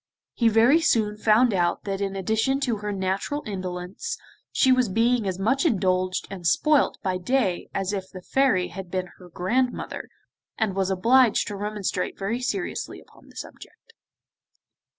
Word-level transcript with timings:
He 0.33 0.47
very 0.49 0.81
soon 0.81 1.15
found 1.15 1.53
out 1.53 1.83
that 1.83 2.01
in 2.01 2.15
addition 2.15 2.59
to 2.61 2.77
her 2.77 2.91
natural 2.91 3.43
indolence, 3.45 4.17
she 4.51 4.71
was 4.71 4.89
being 4.89 5.27
as 5.27 5.37
much 5.37 5.63
indulged 5.63 6.27
and 6.31 6.47
spoilt 6.47 6.95
day 6.97 7.01
by 7.03 7.17
day 7.19 7.69
as 7.71 7.93
if 7.93 8.09
the 8.09 8.23
Fairy 8.23 8.69
had 8.69 8.89
been 8.89 9.09
her 9.19 9.29
grandmother, 9.29 10.09
and 10.57 10.75
was 10.75 10.89
obliged 10.89 11.45
to 11.49 11.55
remonstrate 11.55 12.17
very 12.17 12.39
seriously 12.41 12.99
upon 12.99 13.27
the 13.29 13.35
subject. 13.35 13.93